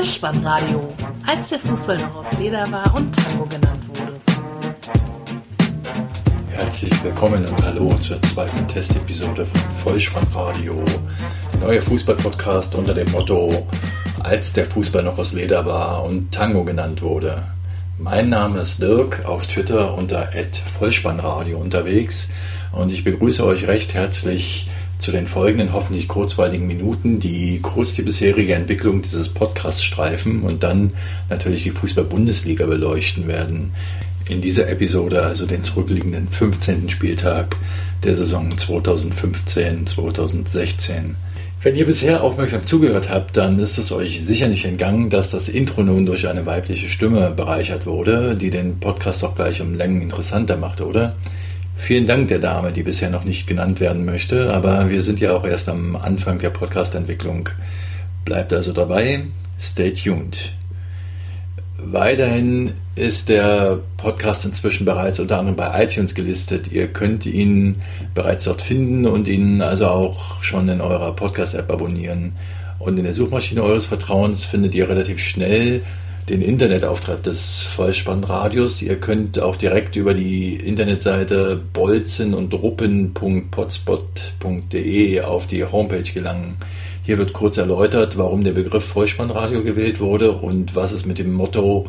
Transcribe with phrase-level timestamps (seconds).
[0.00, 0.94] Vollspannradio,
[1.26, 4.18] als der Fußball noch aus Leder war und Tango genannt wurde.
[6.48, 10.82] Herzlich willkommen und hallo zur zweiten Testepisode von Vollspannradio,
[11.52, 13.66] der neue Fußballpodcast unter dem Motto
[14.22, 17.42] als der Fußball noch aus Leder war und Tango genannt wurde.
[17.98, 20.30] Mein Name ist Dirk, auf Twitter unter
[20.78, 22.30] Vollspannradio unterwegs
[22.72, 28.02] und ich begrüße euch recht herzlich zu den folgenden hoffentlich kurzweiligen Minuten, die kurz die
[28.02, 30.92] bisherige Entwicklung dieses Podcasts streifen und dann
[31.28, 33.72] natürlich die Fußball-Bundesliga beleuchten werden.
[34.28, 36.90] In dieser Episode also den zurückliegenden 15.
[36.90, 37.56] Spieltag
[38.04, 41.16] der Saison 2015-2016.
[41.62, 45.48] Wenn ihr bisher aufmerksam zugehört habt, dann ist es euch sicher nicht entgangen, dass das
[45.48, 50.00] Intro nun durch eine weibliche Stimme bereichert wurde, die den Podcast auch gleich um Längen
[50.00, 51.16] interessanter machte, oder?
[51.80, 55.32] Vielen Dank der Dame, die bisher noch nicht genannt werden möchte, aber wir sind ja
[55.32, 57.48] auch erst am Anfang der Podcast-Entwicklung.
[58.26, 59.22] Bleibt also dabei,
[59.58, 60.52] stay tuned.
[61.78, 66.70] Weiterhin ist der Podcast inzwischen bereits unter anderem bei iTunes gelistet.
[66.70, 67.76] Ihr könnt ihn
[68.14, 72.34] bereits dort finden und ihn also auch schon in eurer Podcast-App abonnieren.
[72.78, 75.80] Und in der Suchmaschine eures Vertrauens findet ihr relativ schnell
[76.30, 78.80] den Internetauftritt des Vollspannradios.
[78.82, 86.58] Ihr könnt auch direkt über die Internetseite bolzen und ruppen.potspot.de auf die Homepage gelangen.
[87.02, 91.32] Hier wird kurz erläutert, warum der Begriff Vollspannradio gewählt wurde und was es mit dem
[91.32, 91.88] Motto,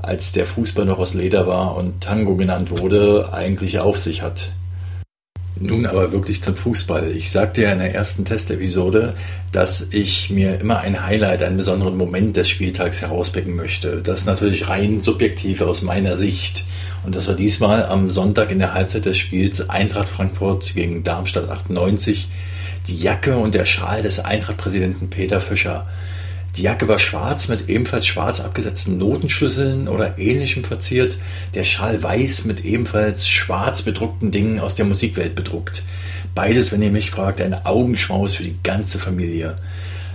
[0.00, 4.52] als der Fußball noch aus Leder war und Tango genannt wurde, eigentlich auf sich hat.
[5.60, 7.10] Nun aber wirklich zum Fußball.
[7.12, 9.14] Ich sagte ja in der ersten Testepisode,
[9.50, 14.02] dass ich mir immer ein Highlight, einen besonderen Moment des Spieltags herauspicken möchte.
[14.02, 16.64] Das ist natürlich rein subjektiv aus meiner Sicht.
[17.04, 21.48] Und das war diesmal am Sonntag in der Halbzeit des Spiels Eintracht Frankfurt gegen Darmstadt
[21.48, 22.28] 98
[22.88, 25.86] die Jacke und der Schal des Eintracht-Präsidenten Peter Fischer.
[26.58, 31.16] Die Jacke war schwarz mit ebenfalls schwarz abgesetzten Notenschlüsseln oder ähnlichem verziert,
[31.54, 35.84] der Schal weiß mit ebenfalls schwarz bedruckten Dingen aus der Musikwelt bedruckt.
[36.34, 39.54] Beides, wenn ihr mich fragt, ein Augenschmaus für die ganze Familie.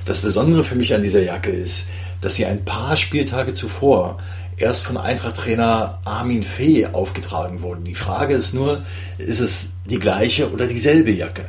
[0.04, 1.88] Das Besondere für mich an dieser Jacke ist,
[2.20, 4.18] dass sie ein paar Spieltage zuvor
[4.58, 7.84] erst von Eintracht-Trainer Armin Fee aufgetragen wurde.
[7.84, 8.82] Die Frage ist nur,
[9.18, 11.48] ist es die gleiche oder dieselbe Jacke?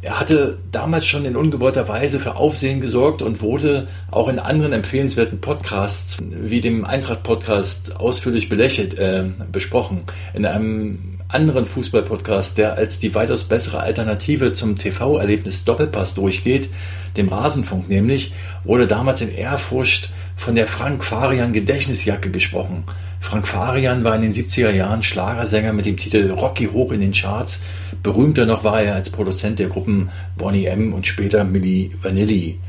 [0.00, 4.72] Er hatte damals schon in ungewollter Weise für Aufsehen gesorgt und wurde auch in anderen
[4.72, 10.04] empfehlenswerten Podcasts wie dem Eintracht-Podcast ausführlich belächelt, äh, besprochen.
[10.34, 16.70] In einem anderen Fußball-Podcast, der als die weitaus bessere Alternative zum TV-Erlebnis Doppelpass durchgeht,
[17.16, 18.32] dem Rasenfunk nämlich,
[18.64, 22.84] wurde damals in Ehrfurcht von der Frank Farian Gedächtnisjacke gesprochen.
[23.18, 27.10] Frank Farian war in den 70er Jahren Schlagersänger mit dem Titel Rocky hoch in den
[27.10, 27.58] Charts.
[28.04, 32.60] Berühmter noch war er als Produzent der Gruppen Bonnie M und später Milli Vanilli.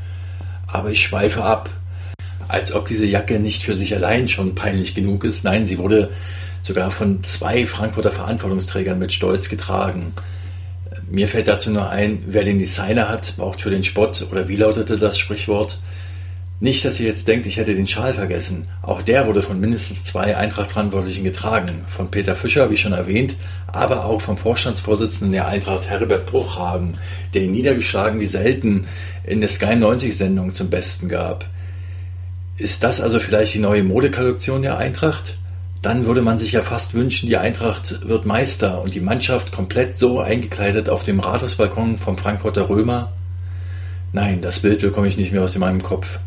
[0.66, 1.70] Aber ich schweife ab.
[2.48, 5.44] Als ob diese Jacke nicht für sich allein schon peinlich genug ist.
[5.44, 6.10] Nein, sie wurde
[6.62, 10.12] sogar von zwei Frankfurter Verantwortungsträgern mit Stolz getragen.
[11.08, 14.56] Mir fällt dazu nur ein, wer den Designer hat, braucht für den Spott, oder wie
[14.56, 15.78] lautete das Sprichwort?
[16.62, 18.68] Nicht, dass ihr jetzt denkt, ich hätte den Schal vergessen.
[18.82, 21.86] Auch der wurde von mindestens zwei Eintracht-Verantwortlichen getragen.
[21.88, 23.34] Von Peter Fischer, wie schon erwähnt,
[23.66, 26.98] aber auch vom Vorstandsvorsitzenden der Eintracht Herbert Bruchhagen,
[27.32, 28.86] der ihn niedergeschlagen wie selten
[29.24, 31.48] in der Sky 90 Sendung zum Besten gab.
[32.58, 35.38] Ist das also vielleicht die neue Modekollektion der Eintracht?
[35.80, 39.96] Dann würde man sich ja fast wünschen, die Eintracht wird Meister und die Mannschaft komplett
[39.96, 43.12] so eingekleidet auf dem Rathausbalkon vom Frankfurter Römer.
[44.12, 46.18] Nein, das Bild bekomme ich nicht mehr aus meinem Kopf.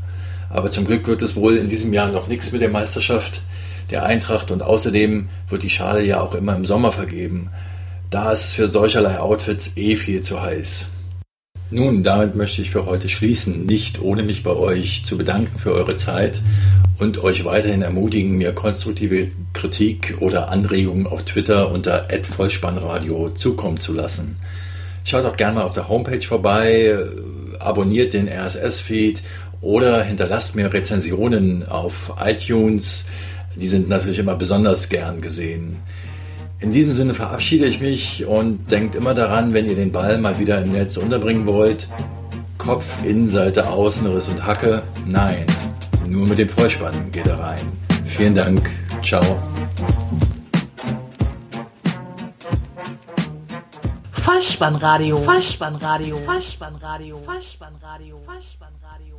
[0.53, 3.41] Aber zum Glück wird es wohl in diesem Jahr noch nichts mit der Meisterschaft
[3.89, 7.49] der Eintracht und außerdem wird die Schale ja auch immer im Sommer vergeben.
[8.11, 10.85] Da ist es für solcherlei Outfits eh viel zu heiß.
[11.71, 15.73] Nun, damit möchte ich für heute schließen, nicht ohne mich bei euch zu bedanken für
[15.73, 16.39] eure Zeit
[16.99, 23.91] und euch weiterhin ermutigen, mir konstruktive Kritik oder Anregungen auf Twitter unter @vollspannradio zukommen zu
[23.91, 24.35] lassen.
[25.03, 26.95] Schaut auch gerne mal auf der Homepage vorbei,
[27.59, 29.23] abonniert den RSS-Feed
[29.63, 33.05] oder hinterlasst mir Rezensionen auf iTunes.
[33.55, 35.77] Die sind natürlich immer besonders gern gesehen.
[36.59, 40.37] In diesem Sinne verabschiede ich mich und denkt immer daran, wenn ihr den Ball mal
[40.39, 41.87] wieder im Netz unterbringen wollt.
[42.57, 44.83] Kopf, Innenseite, Außenriss und Hacke.
[45.05, 45.45] Nein,
[46.07, 47.59] nur mit dem Vollspann geht er rein.
[48.05, 48.69] Vielen Dank.
[49.01, 49.21] Ciao.
[54.11, 55.17] Vollspannradio.
[55.17, 56.17] Vollspannradio.
[56.19, 57.17] Vollspannradio.
[57.25, 58.19] Vollspannradio.
[58.25, 59.12] Vollspannradio.